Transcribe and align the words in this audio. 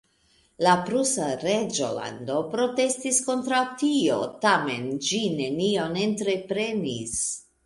La 0.67 0.71
prusa 0.85 1.25
reĝolando 1.43 2.37
protestis 2.53 3.19
kontraŭ 3.27 3.61
tio, 3.83 4.17
tamen 4.47 4.89
ĝi 5.11 5.21
nenion 5.37 5.97
entreprenis. 6.09 7.17